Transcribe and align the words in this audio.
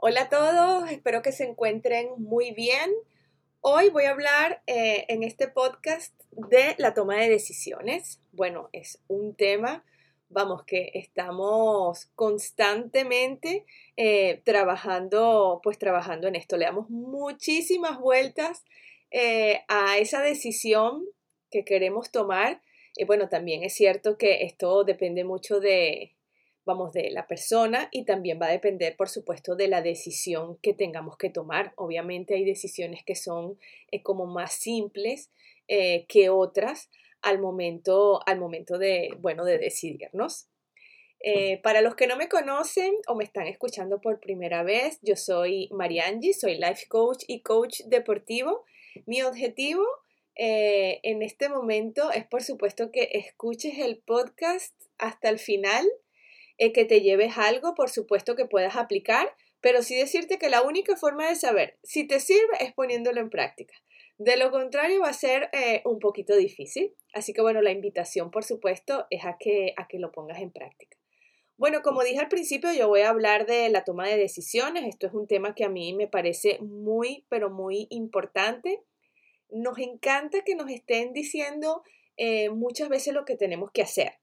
Hola 0.00 0.22
a 0.22 0.28
todos, 0.28 0.88
espero 0.92 1.22
que 1.22 1.32
se 1.32 1.42
encuentren 1.42 2.10
muy 2.18 2.52
bien. 2.52 2.88
Hoy 3.60 3.90
voy 3.90 4.04
a 4.04 4.12
hablar 4.12 4.62
eh, 4.68 5.06
en 5.08 5.24
este 5.24 5.48
podcast 5.48 6.14
de 6.30 6.76
la 6.78 6.94
toma 6.94 7.16
de 7.16 7.28
decisiones. 7.28 8.20
Bueno, 8.30 8.68
es 8.72 9.00
un 9.08 9.34
tema, 9.34 9.84
vamos, 10.28 10.62
que 10.62 10.92
estamos 10.94 12.06
constantemente 12.14 13.66
eh, 13.96 14.40
trabajando, 14.44 15.60
pues 15.64 15.78
trabajando 15.78 16.28
en 16.28 16.36
esto. 16.36 16.56
Le 16.56 16.66
damos 16.66 16.88
muchísimas 16.90 17.98
vueltas 17.98 18.64
eh, 19.10 19.64
a 19.66 19.98
esa 19.98 20.22
decisión 20.22 21.06
que 21.50 21.64
queremos 21.64 22.12
tomar. 22.12 22.62
Y 22.94 23.02
bueno, 23.02 23.28
también 23.28 23.64
es 23.64 23.74
cierto 23.74 24.16
que 24.16 24.44
esto 24.44 24.84
depende 24.84 25.24
mucho 25.24 25.58
de, 25.58 26.14
vamos, 26.68 26.92
de 26.92 27.10
la 27.10 27.26
persona 27.26 27.88
y 27.90 28.04
también 28.04 28.38
va 28.40 28.48
a 28.48 28.52
depender, 28.52 28.94
por 28.94 29.08
supuesto, 29.08 29.56
de 29.56 29.68
la 29.68 29.80
decisión 29.80 30.58
que 30.58 30.74
tengamos 30.74 31.16
que 31.16 31.30
tomar. 31.30 31.72
Obviamente 31.76 32.34
hay 32.34 32.44
decisiones 32.44 33.02
que 33.04 33.14
son 33.14 33.58
eh, 33.90 34.02
como 34.02 34.26
más 34.26 34.52
simples 34.52 35.30
eh, 35.66 36.04
que 36.08 36.28
otras 36.28 36.90
al 37.22 37.40
momento, 37.40 38.20
al 38.26 38.38
momento 38.38 38.76
de, 38.76 39.08
bueno, 39.18 39.46
de 39.46 39.56
decidirnos. 39.56 40.48
Eh, 41.20 41.58
para 41.62 41.80
los 41.80 41.96
que 41.96 42.06
no 42.06 42.16
me 42.16 42.28
conocen 42.28 42.94
o 43.08 43.14
me 43.14 43.24
están 43.24 43.46
escuchando 43.46 44.02
por 44.02 44.20
primera 44.20 44.62
vez, 44.62 44.98
yo 45.00 45.16
soy 45.16 45.70
Mariangi, 45.72 46.34
soy 46.34 46.56
life 46.56 46.86
coach 46.88 47.24
y 47.26 47.40
coach 47.40 47.80
deportivo. 47.86 48.66
Mi 49.06 49.22
objetivo 49.22 49.84
en 50.40 51.22
este 51.22 51.48
momento 51.48 52.12
es, 52.12 52.24
por 52.24 52.44
supuesto, 52.44 52.92
que 52.92 53.08
escuches 53.14 53.78
el 53.78 53.96
podcast 53.96 54.72
hasta 54.96 55.30
el 55.30 55.40
final 55.40 55.84
eh, 56.58 56.72
que 56.72 56.84
te 56.84 57.00
lleves 57.00 57.38
algo, 57.38 57.74
por 57.74 57.90
supuesto 57.90 58.36
que 58.36 58.44
puedas 58.44 58.76
aplicar, 58.76 59.34
pero 59.60 59.82
sí 59.82 59.96
decirte 59.96 60.38
que 60.38 60.50
la 60.50 60.62
única 60.62 60.96
forma 60.96 61.28
de 61.28 61.34
saber 61.34 61.78
si 61.82 62.06
te 62.06 62.20
sirve 62.20 62.56
es 62.60 62.72
poniéndolo 62.72 63.20
en 63.20 63.30
práctica. 63.30 63.74
De 64.18 64.36
lo 64.36 64.50
contrario 64.50 65.00
va 65.00 65.10
a 65.10 65.12
ser 65.12 65.48
eh, 65.52 65.80
un 65.84 66.00
poquito 66.00 66.34
difícil. 66.36 66.94
Así 67.14 67.32
que 67.32 67.40
bueno, 67.40 67.62
la 67.62 67.70
invitación 67.70 68.30
por 68.30 68.44
supuesto 68.44 69.06
es 69.10 69.24
a 69.24 69.36
que, 69.38 69.74
a 69.76 69.86
que 69.86 69.98
lo 69.98 70.10
pongas 70.10 70.40
en 70.40 70.50
práctica. 70.50 70.98
Bueno, 71.56 71.82
como 71.82 72.02
dije 72.02 72.18
al 72.18 72.28
principio, 72.28 72.72
yo 72.72 72.88
voy 72.88 73.00
a 73.00 73.10
hablar 73.10 73.46
de 73.46 73.68
la 73.68 73.84
toma 73.84 74.08
de 74.08 74.16
decisiones. 74.16 74.84
Esto 74.86 75.06
es 75.06 75.14
un 75.14 75.26
tema 75.26 75.54
que 75.54 75.64
a 75.64 75.68
mí 75.68 75.92
me 75.92 76.06
parece 76.06 76.58
muy, 76.60 77.26
pero 77.28 77.50
muy 77.50 77.86
importante. 77.90 78.82
Nos 79.50 79.78
encanta 79.78 80.42
que 80.42 80.54
nos 80.54 80.70
estén 80.70 81.12
diciendo 81.12 81.82
eh, 82.16 82.50
muchas 82.50 82.88
veces 82.88 83.14
lo 83.14 83.24
que 83.24 83.36
tenemos 83.36 83.70
que 83.72 83.82
hacer. 83.82 84.18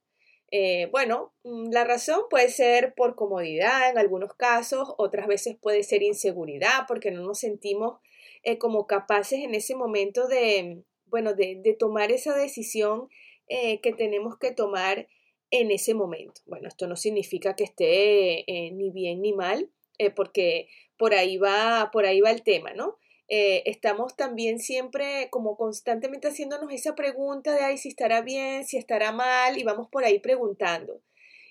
Eh, 0.51 0.87
bueno, 0.91 1.33
mm, 1.43 1.71
la 1.71 1.83
razón 1.83 2.23
puede 2.29 2.49
ser 2.49 2.93
por 2.95 3.15
comodidad 3.15 3.89
en 3.89 3.97
algunos 3.97 4.33
casos, 4.35 4.93
otras 4.97 5.27
veces 5.27 5.57
puede 5.59 5.83
ser 5.83 6.03
inseguridad 6.03 6.85
porque 6.87 7.11
no 7.11 7.23
nos 7.23 7.39
sentimos 7.39 7.99
eh, 8.43 8.57
como 8.57 8.87
capaces 8.87 9.39
en 9.39 9.55
ese 9.55 9.75
momento 9.75 10.27
de, 10.27 10.83
bueno, 11.07 11.33
de, 11.33 11.75
tomar 11.79 12.11
esa 12.11 12.35
decisión 12.35 13.09
eh, 13.47 13.81
que 13.81 13.93
tenemos 13.93 14.37
que 14.37 14.51
tomar 14.51 15.07
en 15.51 15.71
ese 15.71 15.93
momento. 15.93 16.41
Bueno, 16.45 16.67
esto 16.67 16.87
no 16.87 16.95
significa 16.95 17.55
que 17.55 17.63
esté 17.63 18.45
ni 18.73 18.89
bien 18.91 19.21
ni 19.21 19.33
mal, 19.33 19.69
porque 20.15 20.67
por 20.97 21.13
ahí 21.13 21.37
va, 21.37 21.89
por 21.91 22.05
ahí 22.05 22.21
va 22.21 22.31
el 22.31 22.43
tema, 22.43 22.73
¿no? 22.73 22.97
Eh, 23.27 23.63
estamos 23.65 24.15
también 24.15 24.59
siempre 24.59 25.29
como 25.31 25.57
constantemente 25.57 26.27
haciéndonos 26.27 26.71
esa 26.71 26.95
pregunta 26.95 27.53
de, 27.55 27.61
ay, 27.61 27.77
si 27.77 27.89
estará 27.89 28.21
bien, 28.21 28.65
si 28.65 28.77
estará 28.77 29.11
mal, 29.11 29.57
y 29.57 29.63
vamos 29.63 29.89
por 29.89 30.03
ahí 30.05 30.19
preguntando. 30.19 31.01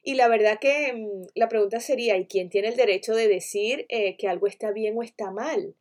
Y 0.02 0.14
la 0.14 0.28
verdad 0.28 0.58
que 0.60 0.92
mm, 0.92 1.26
la 1.34 1.48
pregunta 1.48 1.80
sería, 1.80 2.16
¿y 2.16 2.26
quién 2.26 2.48
tiene 2.48 2.68
el 2.68 2.76
derecho 2.76 3.14
de 3.14 3.28
decir 3.28 3.86
eh, 3.88 4.16
que 4.16 4.28
algo 4.28 4.46
está 4.46 4.70
bien 4.70 4.96
o 4.96 5.02
está 5.02 5.30
mal? 5.32 5.74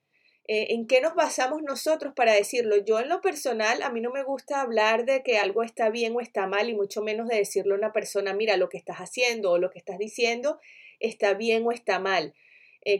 Eh, 0.47 0.73
¿En 0.73 0.87
qué 0.87 0.99
nos 0.99 1.15
basamos 1.15 1.61
nosotros 1.61 2.13
para 2.15 2.33
decirlo? 2.33 2.77
Yo 2.77 2.99
en 2.99 3.09
lo 3.09 3.21
personal, 3.21 3.81
a 3.83 3.89
mí 3.91 4.01
no 4.01 4.11
me 4.11 4.23
gusta 4.23 4.61
hablar 4.61 5.05
de 5.05 5.23
que 5.23 5.37
algo 5.37 5.63
está 5.63 5.89
bien 5.89 6.15
o 6.15 6.21
está 6.21 6.47
mal, 6.47 6.69
y 6.69 6.75
mucho 6.75 7.03
menos 7.03 7.27
de 7.29 7.37
decirle 7.37 7.73
a 7.73 7.77
una 7.77 7.93
persona, 7.93 8.33
mira, 8.33 8.57
lo 8.57 8.69
que 8.69 8.77
estás 8.77 8.97
haciendo 8.97 9.51
o 9.51 9.57
lo 9.59 9.69
que 9.71 9.79
estás 9.79 9.99
diciendo 9.99 10.59
está 10.99 11.33
bien 11.35 11.65
o 11.67 11.71
está 11.71 11.99
mal. 11.99 12.33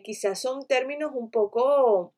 quizás 0.03 0.39
son 0.39 0.65
términos 0.67 1.11
un 1.13 1.29
poco 1.31 2.13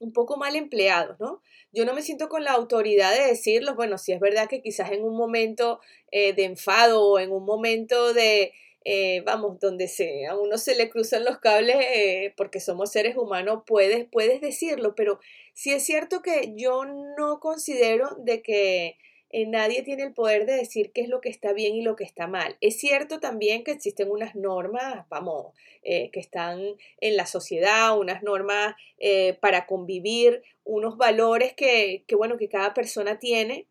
un 0.00 0.12
poco 0.12 0.36
mal 0.36 0.56
empleados, 0.56 1.20
¿no? 1.20 1.40
Yo 1.72 1.84
no 1.84 1.94
me 1.94 2.02
siento 2.02 2.28
con 2.28 2.42
la 2.42 2.52
autoridad 2.52 3.12
de 3.12 3.28
decirlos, 3.28 3.76
bueno, 3.76 3.98
si 3.98 4.12
es 4.12 4.18
verdad 4.18 4.48
que 4.48 4.62
quizás 4.62 4.90
en 4.90 5.04
un 5.04 5.16
momento 5.16 5.80
eh, 6.10 6.32
de 6.32 6.44
enfado 6.44 7.04
o 7.06 7.18
en 7.20 7.30
un 7.30 7.44
momento 7.44 8.12
de, 8.12 8.52
eh, 8.84 9.22
vamos, 9.26 9.60
donde 9.60 9.88
se, 9.88 10.26
a 10.26 10.36
uno 10.36 10.56
se 10.58 10.74
le 10.74 10.88
cruzan 10.88 11.24
los 11.24 11.38
cables 11.38 11.76
eh, 11.78 12.32
porque 12.36 12.60
somos 12.60 12.90
seres 12.90 13.16
humanos, 13.16 13.62
puedes, 13.66 14.06
puedes 14.10 14.40
decirlo, 14.40 14.94
pero 14.94 15.20
sí 15.52 15.72
es 15.72 15.84
cierto 15.84 16.22
que 16.22 16.54
yo 16.56 16.84
no 16.86 17.38
considero 17.38 18.16
de 18.18 18.42
que 18.42 18.96
eh, 19.32 19.46
nadie 19.46 19.82
tiene 19.82 20.02
el 20.02 20.12
poder 20.12 20.44
de 20.44 20.54
decir 20.54 20.90
qué 20.92 21.02
es 21.02 21.08
lo 21.08 21.20
que 21.20 21.28
está 21.28 21.52
bien 21.52 21.76
y 21.76 21.82
lo 21.82 21.94
que 21.94 22.02
está 22.02 22.26
mal. 22.26 22.56
Es 22.60 22.80
cierto 22.80 23.20
también 23.20 23.62
que 23.62 23.70
existen 23.70 24.10
unas 24.10 24.34
normas, 24.34 25.06
vamos, 25.08 25.54
eh, 25.82 26.10
que 26.10 26.18
están 26.18 26.60
en 27.00 27.16
la 27.16 27.26
sociedad, 27.26 27.96
unas 27.96 28.24
normas 28.24 28.74
eh, 28.98 29.34
para 29.34 29.66
convivir, 29.66 30.42
unos 30.64 30.96
valores 30.96 31.54
que, 31.54 32.04
bueno, 32.16 32.38
que 32.38 32.48
cada 32.48 32.74
persona 32.74 33.20
tiene. 33.20 33.66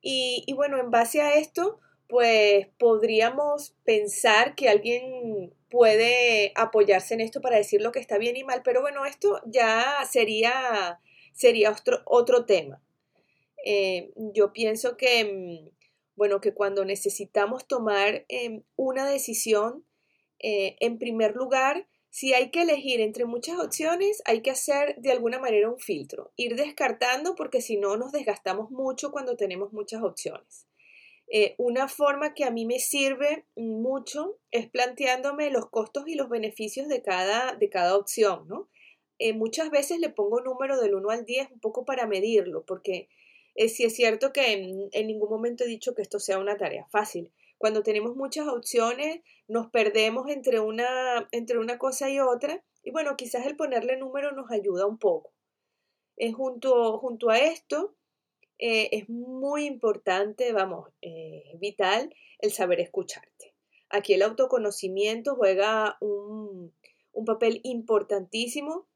Y, 0.00 0.44
y 0.46 0.52
bueno, 0.54 0.78
en 0.78 0.90
base 0.90 1.20
a 1.20 1.34
esto, 1.34 1.80
pues 2.08 2.68
podríamos 2.78 3.74
pensar 3.84 4.54
que 4.54 4.68
alguien 4.68 5.52
puede 5.68 6.52
apoyarse 6.54 7.14
en 7.14 7.20
esto 7.20 7.40
para 7.40 7.56
decir 7.56 7.80
lo 7.82 7.92
que 7.92 8.00
está 8.00 8.18
bien 8.18 8.36
y 8.36 8.44
mal, 8.44 8.62
pero 8.64 8.80
bueno, 8.80 9.04
esto 9.04 9.40
ya 9.46 9.84
sería, 10.08 11.00
sería 11.32 11.70
otro, 11.70 12.02
otro 12.06 12.44
tema. 12.44 12.80
Eh, 13.64 14.12
yo 14.16 14.52
pienso 14.52 14.96
que, 14.96 15.24
mm, 15.24 15.70
bueno, 16.16 16.40
que 16.40 16.54
cuando 16.54 16.84
necesitamos 16.84 17.66
tomar 17.66 18.24
em, 18.28 18.62
una 18.76 19.06
decisión, 19.08 19.84
eh, 20.38 20.76
en 20.80 20.98
primer 20.98 21.34
lugar, 21.34 21.86
si 22.08 22.34
hay 22.34 22.50
que 22.50 22.62
elegir 22.62 23.00
entre 23.00 23.24
muchas 23.24 23.58
opciones, 23.58 24.22
hay 24.24 24.42
que 24.42 24.50
hacer 24.50 24.96
de 24.96 25.12
alguna 25.12 25.38
manera 25.38 25.70
un 25.70 25.78
filtro, 25.78 26.32
ir 26.36 26.56
descartando 26.56 27.34
porque 27.36 27.60
si 27.60 27.76
no 27.76 27.96
nos 27.96 28.12
desgastamos 28.12 28.70
mucho 28.70 29.12
cuando 29.12 29.36
tenemos 29.36 29.72
muchas 29.72 30.02
opciones. 30.02 30.66
Eh, 31.32 31.54
una 31.58 31.86
forma 31.86 32.34
que 32.34 32.44
a 32.44 32.50
mí 32.50 32.66
me 32.66 32.80
sirve 32.80 33.46
mucho 33.54 34.40
es 34.50 34.68
planteándome 34.68 35.50
los 35.50 35.70
costos 35.70 36.08
y 36.08 36.16
los 36.16 36.28
beneficios 36.28 36.88
de 36.88 37.02
cada, 37.02 37.54
de 37.54 37.70
cada 37.70 37.96
opción, 37.96 38.48
¿no? 38.48 38.68
muchas 39.34 39.68
veces 39.70 40.00
le 40.00 40.08
pongo 40.08 40.40
número 40.40 40.80
del 40.80 40.94
1 40.94 41.10
al 41.10 41.26
10 41.26 41.50
un 41.50 41.60
poco 41.60 41.84
para 41.84 42.06
medirlo, 42.06 42.64
porque 42.64 43.10
eh, 43.54 43.68
sí 43.68 43.84
es 43.84 43.94
cierto 43.94 44.32
que 44.32 44.52
en, 44.92 45.06
ningún 45.06 45.30
momento 45.30 45.64
he 45.64 45.68
dicho 45.68 45.94
que 45.94 46.02
esto 46.02 46.18
sea 46.18 46.38
una 46.38 46.56
tarea 46.56 46.86
fácil. 46.90 47.32
Cuando 47.58 47.82
tenemos 47.82 48.16
muchas 48.16 48.48
opciones, 48.48 49.20
nos 49.48 49.68
perdemos 49.70 50.28
entre 50.30 50.60
una, 50.60 51.28
entre 51.32 51.58
una 51.58 51.78
cosa 51.78 52.08
y 52.08 52.20
otra. 52.20 52.62
Y 52.82 52.90
bueno, 52.90 53.16
quizás 53.16 53.46
el 53.46 53.56
ponerle 53.56 53.96
número 53.96 54.32
nos 54.32 54.50
ayuda 54.50 54.86
un 54.86 54.98
poco. 54.98 55.32
Eh, 56.16 56.32
junto, 56.32 56.98
junto 56.98 57.30
a 57.30 57.38
esto, 57.38 57.94
eh, 58.58 58.88
es 58.92 59.08
muy 59.08 59.66
importante, 59.66 60.52
vamos, 60.52 60.88
vital 61.58 62.14
el 62.38 62.52
saber 62.52 62.80
escucharte. 62.80 63.54
Aquí 63.90 64.14
el 64.14 64.22
autoconocimiento 64.22 65.34
juega 65.34 65.98
un, 66.00 66.72
un 67.12 67.24
papel 67.24 67.60
importantísimo. 67.64 68.86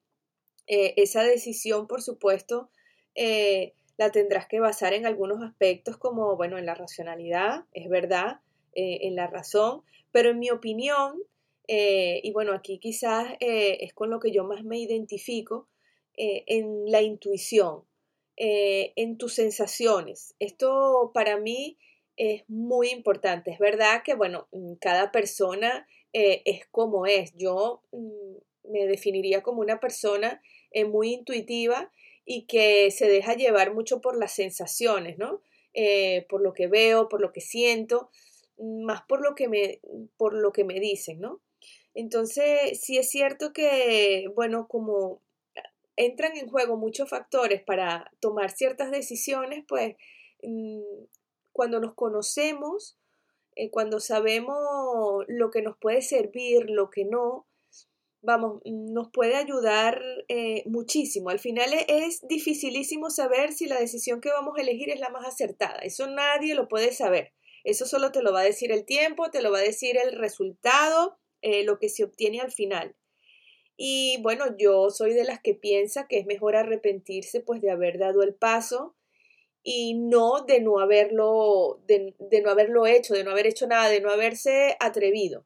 esa 0.67 1.23
decisión, 1.23 1.87
por 1.87 2.01
supuesto, 2.01 2.71
la 3.97 4.11
tendrás 4.11 4.47
que 4.47 4.61
basar 4.61 4.93
en 4.93 5.07
algunos 5.07 5.43
aspectos 5.43 5.97
como, 5.97 6.37
bueno, 6.37 6.59
en 6.59 6.67
la 6.67 6.75
racionalidad, 6.75 7.65
es 7.73 7.89
verdad, 7.89 8.41
eh, 8.75 9.07
en 9.07 9.15
la 9.15 9.29
razón, 9.29 9.83
pero 10.11 10.31
en 10.31 10.39
mi 10.41 10.51
opinión, 10.51 11.23
eh, 11.69 12.21
y 12.25 12.33
bueno, 12.33 12.53
aquí 12.53 12.79
quizás 12.79 13.35
eh, 13.41 13.79
es 13.81 13.95
con 13.95 14.11
lo 14.11 14.19
que 14.19 14.33
yo 14.33 14.45
más 14.45 14.65
me 14.65 14.79
identifico, 14.79 15.69
en 16.17 16.93
la 16.93 17.03
intuición, 17.03 17.83
en 18.37 19.19
tus 19.19 19.35
sensaciones. 19.35 20.37
Esto 20.39 21.11
para 21.13 21.39
mí 21.39 21.77
es 22.17 22.45
muy 22.47 22.91
importante. 22.91 23.51
Es 23.51 23.59
verdad 23.59 24.05
que, 24.05 24.15
bueno, 24.15 24.47
mm, 24.53 24.75
cada 24.75 25.11
persona 25.11 25.89
es 26.13 26.67
como 26.71 27.07
es. 27.07 27.35
Yo 27.37 27.83
mm, 27.91 28.71
me 28.71 28.87
definiría 28.87 29.43
como 29.43 29.61
una 29.61 29.81
persona 29.81 30.41
muy 30.87 31.15
intuitiva 31.15 31.91
y 32.25 32.47
que 32.47 32.91
se 32.91 33.09
deja 33.09 33.35
llevar 33.35 33.75
mucho 33.75 34.01
por 34.01 34.17
las 34.17 34.33
sensaciones, 34.33 35.19
¿no? 35.19 35.43
Eh, 35.75 36.27
por 36.29 36.41
lo 36.41 36.53
que 36.53 36.67
veo, 36.67 37.09
por 37.09 37.21
lo 37.21 37.33
que 37.33 37.41
siento, 37.41 38.11
más 38.59 39.03
por 39.03 39.23
lo 39.23 39.35
que 39.35 39.49
me, 39.49 39.81
por 40.17 40.35
lo 40.35 40.53
que 40.53 40.65
me 40.65 40.81
dicen, 40.81 41.21
¿no? 41.21 41.41
Entonces, 41.95 42.81
sí 42.81 42.99
es 42.99 43.11
cierto 43.11 43.53
que, 43.53 44.31
bueno, 44.35 44.67
como 44.69 45.21
entran 45.97 46.37
en 46.37 46.49
juego 46.49 46.77
muchos 46.77 47.09
factores 47.09 47.63
para 47.63 48.11
tomar 48.21 48.51
ciertas 48.51 48.91
decisiones, 48.91 49.65
pues 49.69 49.97
mm, 50.43 50.81
cuando 51.53 51.81
nos 51.81 51.95
conocemos, 51.95 52.97
eh, 53.57 53.71
cuando 53.71 54.01
sabemos 54.01 55.25
lo 55.29 55.51
que 55.51 55.63
nos 55.63 55.77
puede 55.79 56.03
servir, 56.03 56.69
lo 56.69 56.91
que 56.91 57.05
no, 57.05 57.47
vamos, 58.25 58.61
nos 58.65 59.11
puede 59.11 59.37
ayudar 59.37 60.03
eh, 60.29 60.63
muchísimo. 60.67 61.31
Al 61.31 61.39
final 61.39 61.73
e, 61.73 61.87
es 61.89 62.27
dificilísimo 62.27 63.11
saber 63.11 63.53
si 63.53 63.67
la 63.67 63.79
decisión 63.79 64.21
que 64.21 64.31
vamos 64.31 64.59
a 64.59 64.63
elegir 64.63 64.91
es 64.91 65.01
la 65.01 65.11
más 65.11 65.27
acertada. 65.27 65.79
Eso 65.81 66.07
nadie 66.09 66.55
lo 66.55 66.69
puede 66.69 66.93
saber. 66.93 67.33
Eso 67.65 67.87
solo 67.87 68.13
te 68.13 68.23
lo 68.23 68.33
va 68.33 68.41
a 68.41 68.45
decir 68.45 68.73
el 68.73 68.85
tiempo, 68.85 69.31
te 69.31 69.43
lo 69.43 69.51
va 69.51 69.59
a 69.59 69.63
decir 69.63 69.97
el 69.97 70.13
resultado, 70.13 71.19
eh, 71.41 71.65
lo 71.65 71.79
que 71.79 71.89
se 71.89 72.05
obtiene 72.05 72.41
al 72.41 72.53
final. 72.53 72.97
Y 73.77 74.19
bueno, 74.23 74.57
yo 74.57 74.91
soy 74.91 75.15
de 75.15 75.25
las 75.25 75.41
que 75.41 75.55
piensa 75.55 76.07
que 76.07 76.19
es 76.19 76.27
mejor 76.27 76.57
arrepentirse 76.57 77.41
pues 77.41 77.61
de 77.61 77.71
haber 77.71 77.99
dado 77.99 78.23
el 78.23 78.35
paso 78.35 78.95
y 79.63 79.95
no 79.95 80.43
de 80.47 80.61
no 80.61 80.79
haberlo, 80.79 81.81
de, 81.87 82.15
no 82.43 82.51
haberlo 82.51 82.87
hecho, 82.87 83.15
de 83.15 83.25
no 83.25 83.31
haber 83.31 83.47
hecho 83.47 83.67
nada, 83.67 83.89
de 83.89 84.01
no 84.01 84.11
haberse 84.11 84.77
atrevido. 84.79 85.45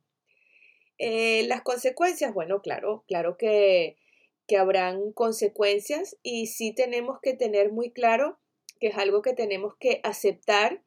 Eh, 0.99 1.45
las 1.47 1.62
consecuencias, 1.62 2.35
bueno, 2.35 2.61
claro, 2.61 3.05
claro 3.06 3.37
que, 3.37 3.97
que 4.47 4.56
habrán 4.56 5.12
consecuencias 5.12 6.17
y 6.23 6.47
sí 6.47 6.73
tenemos 6.73 7.21
que 7.23 7.35
tener 7.35 7.71
muy 7.71 7.91
claro 7.91 8.39
que 8.81 8.89
es 8.89 8.97
algo 8.97 9.23
que 9.23 9.33
tenemos 9.33 9.75
que 9.77 10.00
aceptar 10.05 10.83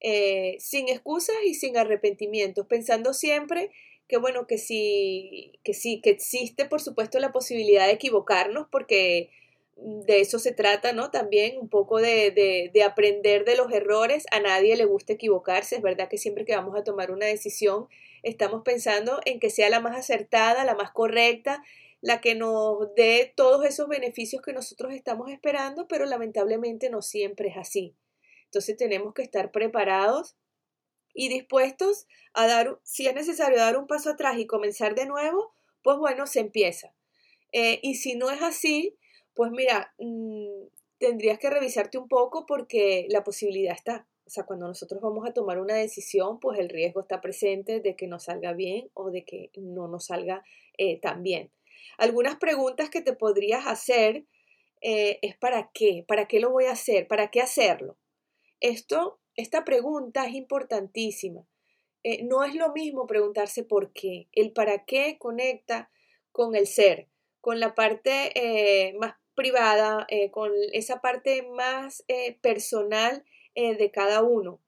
eh, 0.00 0.56
sin 0.60 0.88
excusas 0.88 1.36
y 1.44 1.54
sin 1.54 1.76
arrepentimientos, 1.76 2.66
pensando 2.66 3.14
siempre 3.14 3.70
que 4.08 4.18
bueno, 4.18 4.46
que 4.46 4.58
sí, 4.58 5.52
que 5.64 5.74
sí, 5.74 6.00
que 6.00 6.10
existe 6.10 6.64
por 6.64 6.80
supuesto 6.80 7.18
la 7.18 7.32
posibilidad 7.32 7.86
de 7.86 7.94
equivocarnos, 7.94 8.68
porque 8.70 9.30
de 9.76 10.20
eso 10.20 10.38
se 10.38 10.52
trata, 10.52 10.92
¿no? 10.92 11.10
También 11.10 11.58
un 11.58 11.68
poco 11.68 11.98
de, 11.98 12.30
de, 12.30 12.70
de, 12.72 12.82
aprender 12.82 13.44
de 13.44 13.56
los 13.56 13.70
errores. 13.72 14.24
A 14.30 14.40
nadie 14.40 14.76
le 14.76 14.86
gusta 14.86 15.12
equivocarse. 15.12 15.76
Es 15.76 15.82
verdad 15.82 16.08
que 16.08 16.16
siempre 16.16 16.46
que 16.46 16.56
vamos 16.56 16.76
a 16.76 16.84
tomar 16.84 17.10
una 17.10 17.26
decisión 17.26 17.86
estamos 18.26 18.62
pensando 18.64 19.20
en 19.24 19.38
que 19.38 19.50
sea 19.50 19.70
la 19.70 19.78
más 19.80 19.96
acertada, 19.96 20.64
la 20.64 20.74
más 20.74 20.90
correcta, 20.90 21.62
la 22.00 22.20
que 22.20 22.34
nos 22.34 22.92
dé 22.96 23.32
todos 23.36 23.64
esos 23.64 23.88
beneficios 23.88 24.42
que 24.42 24.52
nosotros 24.52 24.92
estamos 24.92 25.30
esperando, 25.30 25.86
pero 25.86 26.06
lamentablemente 26.06 26.90
no 26.90 27.02
siempre 27.02 27.48
es 27.48 27.56
así. 27.56 27.94
Entonces 28.46 28.76
tenemos 28.76 29.14
que 29.14 29.22
estar 29.22 29.52
preparados 29.52 30.36
y 31.14 31.28
dispuestos 31.28 32.06
a 32.34 32.48
dar, 32.48 32.78
si 32.82 33.06
es 33.06 33.14
necesario 33.14 33.58
dar 33.58 33.76
un 33.76 33.86
paso 33.86 34.10
atrás 34.10 34.38
y 34.38 34.46
comenzar 34.46 34.96
de 34.96 35.06
nuevo, 35.06 35.54
pues 35.82 35.96
bueno, 35.96 36.26
se 36.26 36.40
empieza. 36.40 36.92
Eh, 37.52 37.78
y 37.82 37.94
si 37.94 38.16
no 38.16 38.30
es 38.30 38.42
así, 38.42 38.96
pues 39.34 39.52
mira, 39.52 39.94
mm, 39.98 40.66
tendrías 40.98 41.38
que 41.38 41.48
revisarte 41.48 41.96
un 41.96 42.08
poco 42.08 42.44
porque 42.44 43.06
la 43.08 43.22
posibilidad 43.22 43.74
está. 43.74 44.06
O 44.26 44.30
sea, 44.30 44.44
cuando 44.44 44.66
nosotros 44.66 45.00
vamos 45.00 45.26
a 45.26 45.32
tomar 45.32 45.60
una 45.60 45.74
decisión, 45.74 46.40
pues 46.40 46.58
el 46.58 46.68
riesgo 46.68 47.00
está 47.00 47.20
presente 47.20 47.80
de 47.80 47.94
que 47.94 48.08
nos 48.08 48.24
salga 48.24 48.52
bien 48.54 48.90
o 48.92 49.10
de 49.10 49.24
que 49.24 49.50
no 49.54 49.86
nos 49.86 50.06
salga 50.06 50.44
eh, 50.76 50.98
tan 51.00 51.22
bien. 51.22 51.52
Algunas 51.96 52.36
preguntas 52.36 52.90
que 52.90 53.00
te 53.00 53.12
podrías 53.12 53.66
hacer 53.68 54.24
eh, 54.80 55.20
es 55.22 55.36
¿para 55.36 55.70
qué? 55.72 56.04
¿Para 56.08 56.26
qué 56.26 56.40
lo 56.40 56.50
voy 56.50 56.64
a 56.64 56.72
hacer? 56.72 57.06
¿Para 57.06 57.30
qué 57.30 57.40
hacerlo? 57.40 57.98
Esto, 58.58 59.20
esta 59.36 59.64
pregunta 59.64 60.26
es 60.26 60.34
importantísima. 60.34 61.46
Eh, 62.02 62.24
no 62.24 62.42
es 62.42 62.56
lo 62.56 62.72
mismo 62.72 63.06
preguntarse 63.06 63.62
por 63.62 63.92
qué. 63.92 64.26
El 64.32 64.52
para 64.52 64.84
qué 64.86 65.18
conecta 65.18 65.88
con 66.32 66.56
el 66.56 66.66
ser, 66.66 67.06
con 67.40 67.60
la 67.60 67.76
parte 67.76 68.92
más 68.98 69.14
privada, 69.36 70.06
con 70.32 70.50
esa 70.72 71.00
parte 71.00 71.42
más 71.42 72.04
personal 72.40 73.24
de 73.56 73.90
cada 73.90 74.22
uno. 74.22 74.60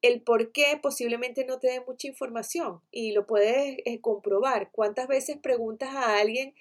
El 0.00 0.22
por 0.22 0.52
qué 0.52 0.78
posiblemente 0.82 1.44
no 1.44 1.58
te 1.58 1.68
dé 1.68 1.80
mucha 1.80 2.08
información 2.08 2.80
y 2.90 3.12
lo 3.12 3.26
puedes 3.26 3.78
comprobar. 4.00 4.70
¿Cuántas 4.72 5.06
veces 5.06 5.36
preguntas 5.38 5.90
a 5.94 6.18
alguien 6.18 6.54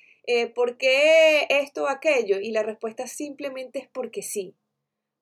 por 0.53 0.77
qué 0.77 1.47
esto 1.49 1.83
o 1.83 1.87
aquello? 1.87 2.39
Y 2.39 2.51
la 2.51 2.63
respuesta 2.63 3.07
simplemente 3.07 3.79
es 3.79 3.87
porque 3.87 4.21
sí 4.21 4.55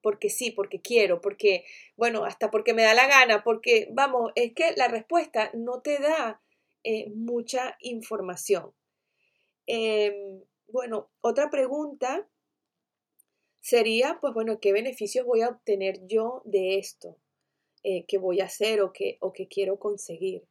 porque 0.02 0.30
sí, 0.30 0.50
porque 0.50 0.80
quiero, 0.80 1.20
porque, 1.20 1.64
bueno, 1.96 2.24
hasta 2.24 2.50
porque 2.50 2.74
me 2.74 2.82
da 2.82 2.94
la 2.94 3.06
gana, 3.06 3.42
porque, 3.42 3.88
vamos, 3.92 4.32
es 4.34 4.52
que 4.54 4.72
la 4.76 4.88
respuesta 4.88 5.50
no 5.54 5.80
te 5.80 5.98
da 5.98 6.40
eh, 6.84 7.10
mucha 7.10 7.76
información. 7.80 8.72
Em, 9.66 10.42
bueno, 10.68 11.10
otra 11.20 11.50
pregunta 11.50 12.26
sería, 13.60 14.18
pues 14.20 14.34
bueno, 14.34 14.60
¿qué 14.60 14.72
beneficios 14.72 15.26
voy 15.26 15.42
a 15.42 15.48
obtener 15.48 16.06
yo 16.06 16.42
de 16.44 16.78
esto? 16.78 17.16
Eh, 17.82 18.04
¿Qué 18.06 18.18
voy 18.18 18.40
a 18.40 18.44
hacer 18.44 18.80
o 18.80 18.92
qué, 18.92 19.18
o 19.20 19.32
qué 19.32 19.48
quiero 19.48 19.78
conseguir? 19.78 20.44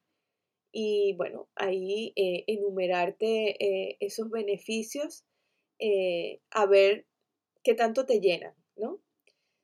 Y 0.72 1.16
bueno, 1.18 1.50
ahí 1.56 2.14
eh, 2.16 2.44
enumerarte 2.48 3.98
esos 4.06 4.30
beneficios, 4.30 5.26
a 6.52 6.66
ver 6.66 7.08
qué 7.64 7.74
tanto 7.74 8.06
te 8.06 8.20
llenan, 8.20 8.54
¿no? 8.76 9.02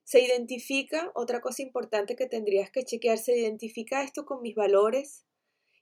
Se 0.05 0.21
identifica, 0.21 1.11
otra 1.15 1.41
cosa 1.41 1.63
importante 1.63 2.15
que 2.15 2.27
tendrías 2.27 2.69
que 2.69 2.83
chequear, 2.83 3.17
se 3.17 3.37
identifica 3.37 4.03
esto 4.03 4.23
con 4.23 4.43
mis 4.43 4.53
valores. 4.53 5.25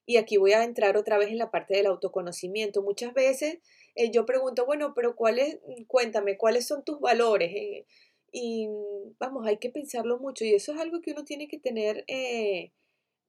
Y 0.05 0.15
aquí 0.15 0.37
voy 0.37 0.53
a 0.53 0.63
entrar 0.63 0.95
otra 0.95 1.17
vez 1.17 1.29
en 1.29 1.37
la 1.37 1.51
parte 1.51 1.75
del 1.75 1.87
autoconocimiento. 1.87 2.81
Muchas 2.81 3.13
veces 3.13 3.59
eh, 3.95 4.11
yo 4.11 4.25
pregunto, 4.25 4.65
bueno, 4.65 4.93
pero 4.95 5.15
¿cuáles, 5.15 5.59
cuéntame, 5.87 6.37
cuáles 6.37 6.67
son 6.67 6.83
tus 6.83 6.99
valores? 6.99 7.51
Eh, 7.55 7.85
y 8.31 8.67
vamos, 9.19 9.45
hay 9.45 9.57
que 9.57 9.69
pensarlo 9.69 10.19
mucho 10.19 10.43
y 10.45 10.53
eso 10.53 10.73
es 10.73 10.79
algo 10.79 11.01
que 11.01 11.11
uno 11.11 11.23
tiene 11.23 11.47
que 11.47 11.59
tener, 11.59 12.03
eh, 12.07 12.71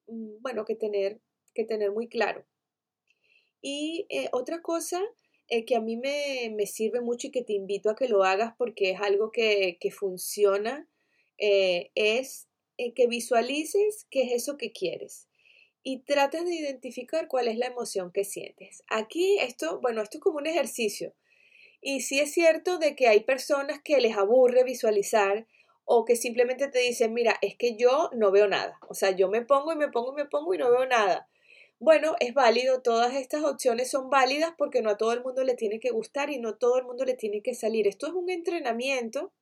mm, 0.06 0.40
bueno, 0.40 0.64
que 0.64 0.74
tener, 0.76 1.20
que 1.54 1.64
tener 1.64 1.92
muy 1.92 2.08
claro. 2.08 2.46
Y 3.62 4.06
otra 4.32 4.60
cosa 4.60 5.02
que 5.66 5.76
a 5.76 5.80
mí 5.80 5.96
me, 5.96 6.66
sirve 6.66 7.00
mucho 7.00 7.28
y 7.28 7.30
que 7.30 7.42
te 7.42 7.54
invito 7.54 7.88
a 7.90 7.96
que 7.96 8.08
lo 8.08 8.22
hagas 8.22 8.54
porque 8.58 8.90
es 8.90 9.00
algo 9.00 9.30
que, 9.30 9.78
funciona, 9.90 10.88
eh, 11.38 11.90
es 11.94 12.48
que 12.76 13.06
visualices 13.06 14.06
qué 14.10 14.24
es 14.24 14.32
eso 14.32 14.58
que 14.58 14.72
quieres 14.72 15.28
y 15.84 15.98
trates 16.00 16.44
de 16.46 16.54
identificar 16.54 17.28
cuál 17.28 17.46
es 17.46 17.58
la 17.58 17.66
emoción 17.66 18.10
que 18.10 18.24
sientes. 18.24 18.82
Aquí 18.88 19.38
esto, 19.38 19.80
bueno, 19.80 20.02
esto 20.02 20.16
es 20.18 20.24
como 20.24 20.38
un 20.38 20.46
ejercicio. 20.46 21.14
Y 21.82 22.00
sí 22.00 22.18
es 22.18 22.32
cierto 22.32 22.78
de 22.78 22.96
que 22.96 23.06
hay 23.06 23.20
personas 23.20 23.80
que 23.84 24.00
les 24.00 24.16
aburre 24.16 24.64
visualizar 24.64 25.46
o 25.84 26.06
que 26.06 26.16
simplemente 26.16 26.68
te 26.68 26.78
dicen, 26.78 27.12
mira, 27.12 27.36
es 27.42 27.54
que 27.56 27.76
yo 27.76 28.08
no 28.14 28.30
veo 28.30 28.48
nada. 28.48 28.78
O 28.88 28.94
sea, 28.94 29.10
yo 29.10 29.28
me 29.28 29.42
pongo 29.42 29.74
y 29.74 29.76
me 29.76 29.88
pongo 29.88 30.14
y 30.14 30.16
me 30.16 30.24
pongo 30.24 30.54
y 30.54 30.58
no 30.58 30.70
veo 30.70 30.86
nada. 30.86 31.28
Bueno, 31.78 32.16
es 32.18 32.32
válido, 32.32 32.80
todas 32.80 33.14
estas 33.14 33.44
opciones 33.44 33.90
son 33.90 34.08
válidas 34.08 34.54
porque 34.56 34.80
no 34.80 34.88
a 34.88 34.96
todo 34.96 35.12
el 35.12 35.22
mundo 35.22 35.44
le 35.44 35.54
tiene 35.54 35.80
que 35.80 35.90
gustar 35.90 36.30
y 36.30 36.38
no 36.38 36.50
a 36.50 36.58
todo 36.58 36.78
el 36.78 36.86
mundo 36.86 37.04
le 37.04 37.12
tiene 37.12 37.42
que 37.42 37.54
salir. 37.54 37.86
Esto 37.86 38.06
es 38.06 38.14
un 38.14 38.30
entrenamiento, 38.30 39.32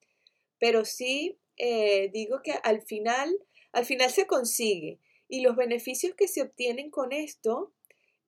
pero 0.59 0.85
sí 0.85 1.39
eh, 1.57 2.11
digo 2.13 2.43
que 2.43 2.55
al 2.65 2.83
final, 2.83 3.39
al 3.71 3.85
final 3.85 4.11
se 4.11 4.27
consigue 4.27 4.99
y 5.33 5.41
los 5.41 5.57
beneficios 5.57 6.15
que 6.15 6.29
se 6.29 6.43
obtienen 6.43 6.91
con 6.91 7.11
esto 7.11 7.73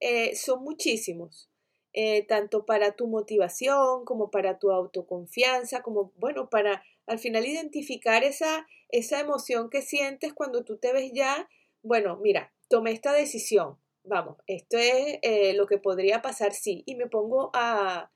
eh, 0.01 0.35
son 0.37 0.65
muchísimos. 0.65 1.51
Eh, 1.93 2.25
tanto 2.27 2.65
para 2.65 2.97
tu 2.97 3.07
motivación 3.07 4.07
como 4.07 4.31
para 4.31 4.59
tu 4.59 4.73
autoconfianza, 4.73 5.83
como, 5.83 6.13
bueno, 6.17 6.49
para 6.49 6.83
al 7.07 7.19
final 7.19 7.45
identificar 7.47 8.25
esa, 8.25 8.67
esa 8.89 9.21
emoción 9.21 9.69
que 9.69 9.83
sientes 9.83 10.33
cuando 10.33 10.65
tú 10.65 10.79
te 10.79 10.95
ves 10.95 11.13
ya, 11.13 11.47
bueno, 11.83 12.17
mira, 12.17 12.55
tomé 12.69 12.93
esta 12.93 13.13
decisión, 13.13 13.77
vamos, 14.03 14.39
esto 14.47 14.79
es 14.79 15.19
eh, 15.21 15.53
lo 15.53 15.67
que 15.67 15.77
podría 15.77 16.23
pasar, 16.23 16.55
sí, 16.55 16.85
y 16.87 16.95
me 16.95 17.07
pongo 17.07 17.51
a, 17.53 18.11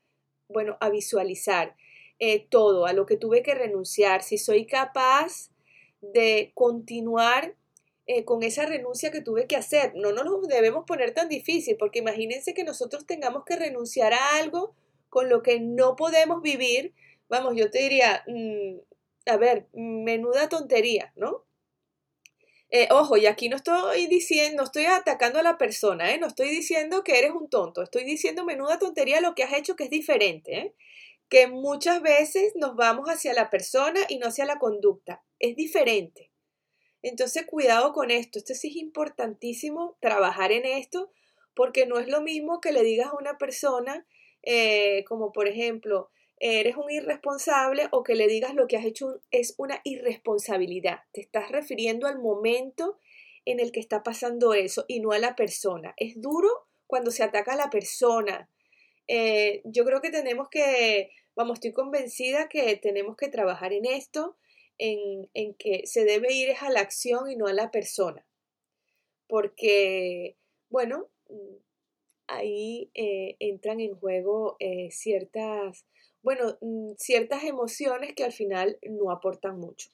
bueno, 0.49 0.77
a 0.81 0.89
visualizar 0.89 1.75
todo, 2.49 2.85
a 2.85 2.91
lo 2.91 3.05
que 3.05 3.15
tuve 3.15 3.43
que 3.43 3.55
renunciar, 3.55 4.23
si 4.23 4.37
soy 4.37 4.65
capaz 4.65 5.51
de 6.01 6.51
continuar 6.53 7.55
eh, 8.11 8.25
con 8.25 8.41
esa 8.41 8.65
renuncia 8.65 9.11
que 9.11 9.21
tuve 9.21 9.45
que 9.45 9.55
hacer. 9.55 9.93
No 9.93 10.11
nos 10.11 10.25
lo 10.25 10.41
debemos 10.41 10.83
poner 10.85 11.13
tan 11.13 11.29
difícil, 11.29 11.77
porque 11.77 11.99
imagínense 11.99 12.55
que 12.55 12.63
nosotros 12.63 13.05
tengamos 13.05 13.45
que 13.45 13.55
renunciar 13.55 14.13
a 14.13 14.37
algo 14.37 14.73
con 15.09 15.29
lo 15.29 15.43
que 15.43 15.59
no 15.59 15.95
podemos 15.95 16.41
vivir. 16.41 16.95
Vamos, 17.27 17.53
yo 17.55 17.69
te 17.69 17.77
diría, 17.83 18.23
mm, 18.25 18.79
a 19.27 19.37
ver, 19.37 19.67
menuda 19.73 20.49
tontería, 20.49 21.13
¿no? 21.15 21.45
Eh, 22.71 22.87
ojo, 22.89 23.15
y 23.15 23.27
aquí 23.27 23.47
no 23.47 23.57
estoy 23.57 24.07
diciendo, 24.07 24.57
no 24.57 24.63
estoy 24.63 24.85
atacando 24.85 25.37
a 25.37 25.43
la 25.43 25.59
persona, 25.59 26.11
¿eh? 26.11 26.17
no 26.17 26.25
estoy 26.25 26.49
diciendo 26.49 27.03
que 27.03 27.19
eres 27.19 27.31
un 27.31 27.47
tonto, 27.47 27.83
estoy 27.83 28.05
diciendo 28.05 28.43
menuda 28.43 28.79
tontería 28.79 29.21
lo 29.21 29.35
que 29.35 29.43
has 29.43 29.53
hecho 29.53 29.75
que 29.75 29.83
es 29.83 29.89
diferente, 29.91 30.73
que 31.29 31.45
muchas 31.45 32.01
veces 32.01 32.53
nos 32.55 32.75
vamos 32.75 33.07
hacia 33.07 33.33
la 33.33 33.51
persona 33.51 33.99
y 34.09 34.17
no 34.17 34.27
hacia 34.27 34.45
la 34.45 34.57
conducta, 34.57 35.23
es 35.37 35.55
diferente. 35.55 36.28
Entonces, 37.01 37.45
cuidado 37.45 37.93
con 37.93 38.11
esto, 38.11 38.39
esto 38.39 38.53
sí 38.53 38.69
es 38.69 38.75
importantísimo 38.75 39.97
trabajar 40.01 40.51
en 40.51 40.65
esto, 40.65 41.11
porque 41.55 41.85
no 41.85 41.99
es 41.99 42.07
lo 42.07 42.21
mismo 42.21 42.61
que 42.61 42.71
le 42.71 42.83
digas 42.83 43.07
a 43.07 43.17
una 43.17 43.37
persona, 43.37 44.05
eh, 44.43 45.03
como 45.07 45.31
por 45.31 45.47
ejemplo, 45.47 46.09
eres 46.39 46.77
un 46.77 46.89
irresponsable 46.89 47.87
o 47.91 48.03
que 48.03 48.15
le 48.15 48.27
digas 48.27 48.53
lo 48.55 48.67
que 48.67 48.77
has 48.77 48.85
hecho 48.85 49.21
es 49.31 49.55
una 49.57 49.81
irresponsabilidad. 49.83 51.01
Te 51.11 51.21
estás 51.21 51.51
refiriendo 51.51 52.07
al 52.07 52.19
momento 52.19 52.97
en 53.45 53.59
el 53.59 53.71
que 53.71 53.79
está 53.79 54.03
pasando 54.03 54.53
eso 54.53 54.85
y 54.87 54.99
no 55.01 55.11
a 55.11 55.19
la 55.19 55.35
persona. 55.35 55.93
Es 55.97 56.21
duro 56.21 56.49
cuando 56.87 57.11
se 57.11 57.23
ataca 57.23 57.53
a 57.53 57.57
la 57.57 57.69
persona. 57.69 58.49
eh, 59.07 59.61
yo 59.65 59.85
creo 59.85 60.01
que 60.01 60.11
tenemos 60.11 60.49
que, 60.49 61.11
vamos, 61.35 61.55
estoy 61.55 61.73
convencida 61.73 62.47
que 62.47 62.75
tenemos 62.77 63.17
que 63.17 63.27
trabajar 63.27 63.73
en 63.73 63.85
esto, 63.85 64.37
en, 64.79 65.29
en 65.33 65.53
que 65.53 65.85
se 65.85 66.05
debe 66.05 66.33
ir 66.33 66.55
a 66.59 66.71
la 66.71 66.81
acción 66.81 67.29
y 67.29 67.35
no 67.35 67.47
a 67.47 67.53
la 67.53 67.69
persona. 67.69 68.25
Porque, 69.27 70.35
bueno, 70.69 71.09
ahí 72.29 72.89
eh, 72.93 73.35
entran 73.39 73.79
en 73.79 73.95
juego 73.95 74.55
eh, 74.59 74.89
ciertas, 74.91 75.85
bueno, 76.21 76.57
mm, 76.61 76.91
ciertas 76.97 77.43
emociones 77.43 78.13
que 78.13 78.23
al 78.23 78.31
final 78.31 78.77
no 78.83 79.11
aportan 79.11 79.59
mucho. 79.59 79.89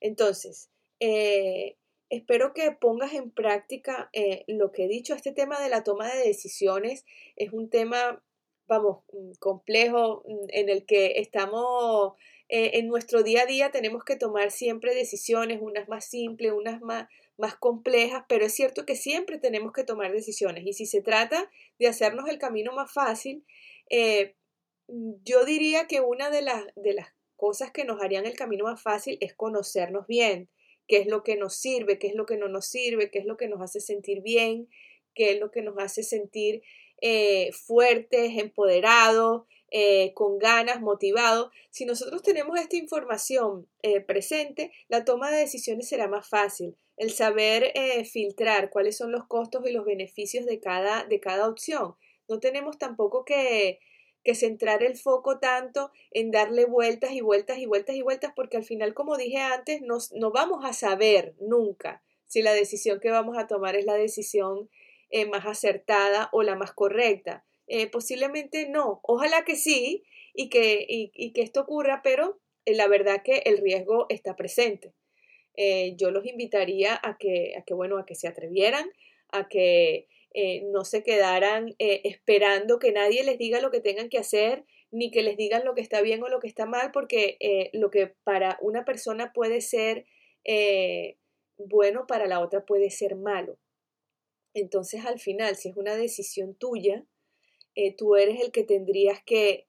Entonces, 0.00 0.70
eh, 1.00 1.76
espero 2.10 2.54
que 2.54 2.72
pongas 2.72 3.12
en 3.12 3.30
práctica 3.30 4.10
lo 4.46 4.72
que 4.72 4.84
he 4.84 4.88
dicho. 4.88 5.14
Este 5.14 5.32
tema 5.32 5.60
de 5.60 5.68
la 5.68 5.84
toma 5.84 6.08
de 6.08 6.26
decisiones 6.26 7.04
es 7.36 7.52
un 7.52 7.68
tema, 7.68 8.22
vamos, 8.66 9.04
mm, 9.12 9.32
complejo 9.38 10.24
mm, 10.26 10.46
en 10.48 10.68
el 10.68 10.86
que 10.86 11.20
estamos 11.20 12.14
en 12.48 12.88
nuestro 12.88 13.22
día 13.22 13.42
a 13.42 13.46
día, 13.46 13.70
tenemos 13.70 14.04
que 14.04 14.16
tomar 14.16 14.50
siempre 14.50 14.94
decisiones, 14.94 15.60
unas 15.60 15.88
más 15.88 16.06
simples, 16.06 16.52
unas 16.52 16.80
más 16.80 17.08
más 17.38 17.56
complejas, 17.56 18.24
pero 18.28 18.44
es 18.44 18.52
cierto 18.52 18.84
que 18.84 18.96
siempre 18.96 19.38
tenemos 19.38 19.72
que 19.72 19.84
tomar 19.84 20.12
decisiones. 20.12 20.66
Y 20.66 20.72
si 20.72 20.86
se 20.86 21.00
trata 21.00 21.48
de 21.78 21.86
hacernos 21.86 22.28
el 22.28 22.38
camino 22.38 22.72
más 22.72 22.92
fácil, 22.92 23.44
eh, 23.88 24.34
yo 24.88 25.44
diría 25.44 25.86
que 25.86 26.00
una 26.00 26.30
de 26.30 26.42
las, 26.42 26.64
de 26.74 26.94
las 26.94 27.08
cosas 27.36 27.70
que 27.70 27.84
nos 27.84 28.02
harían 28.02 28.26
el 28.26 28.36
camino 28.36 28.64
más 28.64 28.82
fácil 28.82 29.18
es 29.20 29.34
conocernos 29.34 30.06
bien, 30.08 30.48
qué 30.88 30.98
es 30.98 31.06
lo 31.06 31.22
que 31.22 31.36
nos 31.36 31.54
sirve, 31.54 31.98
qué 31.98 32.08
es 32.08 32.14
lo 32.14 32.26
que 32.26 32.36
no 32.36 32.48
nos 32.48 32.66
sirve, 32.66 33.10
qué 33.10 33.20
es 33.20 33.24
lo 33.24 33.36
que 33.36 33.48
nos 33.48 33.60
hace 33.60 33.80
sentir 33.80 34.20
bien, 34.20 34.68
qué 35.14 35.32
es 35.32 35.40
lo 35.40 35.52
que 35.52 35.62
nos 35.62 35.78
hace 35.78 36.02
sentir 36.02 36.62
eh, 37.00 37.52
fuertes, 37.52 38.32
empoderados, 38.36 39.44
eh, 39.70 40.12
con 40.14 40.38
ganas, 40.38 40.80
motivados. 40.80 41.50
Si 41.70 41.84
nosotros 41.84 42.22
tenemos 42.22 42.58
esta 42.58 42.76
información 42.76 43.68
presente, 44.06 44.72
la 44.88 45.04
toma 45.04 45.30
de 45.30 45.38
decisiones 45.38 45.88
será 45.88 46.08
más 46.08 46.28
fácil 46.28 46.76
el 46.98 47.12
saber 47.12 47.70
eh, 47.74 48.04
filtrar 48.04 48.70
cuáles 48.70 48.96
son 48.96 49.12
los 49.12 49.26
costos 49.26 49.64
y 49.66 49.72
los 49.72 49.84
beneficios 49.84 50.44
de 50.44 50.60
cada, 50.60 51.04
de 51.04 51.20
cada 51.20 51.48
opción. 51.48 51.94
No 52.28 52.40
tenemos 52.40 52.76
tampoco 52.76 53.24
que, 53.24 53.78
que 54.24 54.34
centrar 54.34 54.82
el 54.82 54.96
foco 54.96 55.38
tanto 55.38 55.92
en 56.10 56.30
darle 56.30 56.66
vueltas 56.66 57.12
y 57.12 57.20
vueltas 57.20 57.58
y 57.58 57.66
vueltas 57.66 57.96
y 57.96 58.02
vueltas, 58.02 58.32
porque 58.34 58.56
al 58.56 58.64
final, 58.64 58.94
como 58.94 59.16
dije 59.16 59.38
antes, 59.38 59.80
no 59.80 60.30
vamos 60.32 60.64
a 60.64 60.72
saber 60.72 61.34
nunca 61.40 62.02
si 62.26 62.42
la 62.42 62.52
decisión 62.52 63.00
que 63.00 63.10
vamos 63.10 63.38
a 63.38 63.46
tomar 63.46 63.76
es 63.76 63.86
la 63.86 63.94
decisión 63.94 64.68
eh, 65.08 65.24
más 65.24 65.46
acertada 65.46 66.28
o 66.32 66.42
la 66.42 66.56
más 66.56 66.72
correcta. 66.72 67.44
Eh, 67.68 67.86
posiblemente 67.88 68.68
no, 68.68 69.00
ojalá 69.02 69.44
que 69.44 69.56
sí 69.56 70.04
y 70.34 70.48
que, 70.48 70.86
y 70.88 71.32
que 71.32 71.42
esto 71.42 71.60
ocurra, 71.60 72.00
pero 72.02 72.40
la 72.64 72.88
verdad 72.88 73.22
que 73.22 73.42
el 73.44 73.58
riesgo 73.58 74.06
está 74.08 74.36
presente. 74.36 74.94
Eh, 75.60 75.96
yo 75.96 76.12
los 76.12 76.24
invitaría 76.24 77.00
a 77.02 77.18
que, 77.18 77.56
a 77.58 77.62
que, 77.62 77.74
bueno, 77.74 77.98
a 77.98 78.06
que 78.06 78.14
se 78.14 78.28
atrevieran, 78.28 78.88
a 79.32 79.48
que 79.48 80.06
eh, 80.32 80.62
no 80.70 80.84
se 80.84 81.02
quedaran 81.02 81.74
eh, 81.80 82.00
esperando 82.04 82.78
que 82.78 82.92
nadie 82.92 83.24
les 83.24 83.38
diga 83.38 83.60
lo 83.60 83.72
que 83.72 83.80
tengan 83.80 84.08
que 84.08 84.18
hacer, 84.18 84.64
ni 84.92 85.10
que 85.10 85.24
les 85.24 85.36
digan 85.36 85.64
lo 85.64 85.74
que 85.74 85.80
está 85.80 86.00
bien 86.00 86.22
o 86.22 86.28
lo 86.28 86.38
que 86.38 86.46
está 86.46 86.64
mal, 86.64 86.92
porque 86.92 87.38
lo 87.72 87.90
que 87.90 88.14
para 88.22 88.56
una 88.62 88.84
persona 88.84 89.32
puede 89.34 89.60
ser 89.60 90.06
bueno, 91.58 92.06
para 92.06 92.26
la 92.26 92.40
otra 92.40 92.64
puede 92.64 92.90
ser 92.90 93.16
malo. 93.16 93.58
Entonces, 94.54 95.04
al 95.04 95.18
final, 95.18 95.56
si 95.56 95.68
es 95.68 95.76
una 95.76 95.94
decisión 95.94 96.54
tuya, 96.54 97.04
tú 97.96 98.16
eres 98.16 98.40
el 98.40 98.50
que 98.50 98.64
tendrías 98.64 99.22
que 99.24 99.66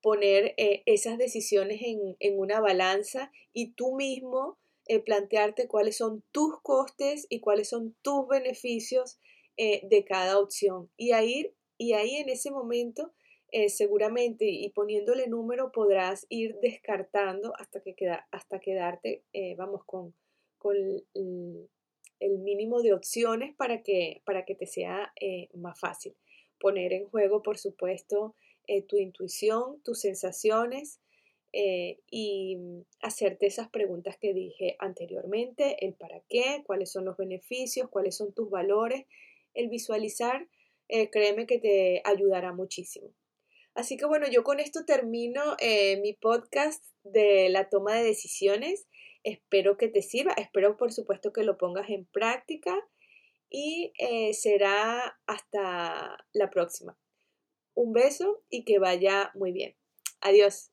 poner 0.00 0.54
esas 0.56 1.18
decisiones 1.18 1.80
en, 1.82 2.16
en, 2.20 2.38
una 2.38 2.60
balanza 2.60 3.32
y 3.52 3.72
tú 3.72 3.96
mismo 3.96 4.58
eh, 4.90 5.00
plantearte 5.00 5.68
cuáles 5.68 5.98
son 5.98 6.24
tus 6.32 6.62
costes 6.62 7.26
y 7.28 7.40
cuáles 7.40 7.68
son 7.68 7.94
tus 8.00 8.26
beneficios 8.26 9.20
eh, 9.58 9.86
de 9.86 10.02
cada 10.06 10.38
opción. 10.38 10.90
Y 10.96 11.12
ahí, 11.12 11.52
y 11.76 11.92
ahí 11.92 12.16
en 12.16 12.30
ese 12.30 12.50
momento, 12.50 13.12
eh, 13.52 13.68
seguramente, 13.68 14.46
y 14.46 14.70
poniéndole 14.70 15.26
número, 15.26 15.72
podrás 15.72 16.24
ir 16.30 16.56
descartando 16.62 17.52
hasta, 17.58 17.82
que 17.82 17.94
queda, 17.94 18.26
hasta 18.30 18.60
quedarte, 18.60 19.24
vamos, 19.58 19.84
con, 19.84 20.14
con 20.56 20.74
el, 20.74 21.68
mínimo 22.38 22.80
de 22.80 22.94
opciones 22.94 23.54
para 23.56 23.82
que, 23.82 24.22
para 24.24 24.46
que 24.46 24.54
te 24.54 24.66
sea 24.66 25.12
más 25.52 25.78
fácil. 25.78 26.16
Poner 26.60 26.92
en 26.92 27.08
juego, 27.08 27.42
por 27.42 27.58
supuesto, 27.58 28.34
tu 28.86 28.98
intuición, 28.98 29.80
tus 29.82 30.00
sensaciones, 30.00 31.00
eh, 31.52 31.98
y 32.10 32.58
hacerte 33.00 33.46
esas 33.46 33.70
preguntas 33.70 34.18
que 34.18 34.34
dije 34.34 34.76
anteriormente, 34.78 35.84
el 35.84 35.94
para 35.94 36.20
qué, 36.28 36.62
cuáles 36.66 36.92
son 36.92 37.06
los 37.06 37.16
beneficios, 37.16 37.88
cuáles 37.88 38.16
son 38.16 38.34
tus 38.34 38.50
valores, 38.50 39.06
el 39.54 39.68
visualizar, 39.68 40.46
eh, 40.88 41.08
créeme 41.10 41.46
que 41.46 41.58
te 41.58 42.02
ayudará 42.04 42.52
muchísimo. 42.52 43.14
Así 43.74 43.96
que 43.96 44.04
bueno, 44.04 44.26
yo 44.28 44.44
con 44.44 44.60
esto 44.60 44.84
termino 44.84 45.56
eh, 45.58 45.98
mi 46.02 46.12
podcast 46.12 46.84
de 47.02 47.48
la 47.48 47.70
toma 47.70 47.94
de 47.94 48.04
decisiones. 48.04 48.86
Espero 49.24 49.78
que 49.78 49.88
te 49.88 50.02
sirva, 50.02 50.32
espero 50.34 50.76
por 50.76 50.92
supuesto 50.92 51.32
que 51.32 51.44
lo 51.44 51.56
pongas 51.56 51.88
en 51.88 52.04
práctica 52.06 52.76
y 53.50 53.92
será 54.32 55.18
hasta 55.26 56.18
la 56.32 56.50
próxima. 56.50 56.98
Un 57.74 57.92
beso 57.92 58.42
y 58.48 58.64
que 58.64 58.78
vaya 58.78 59.30
muy 59.34 59.52
bien. 59.52 59.76
Adiós. 60.20 60.72